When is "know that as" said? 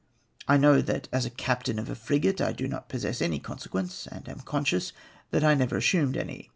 0.57-1.27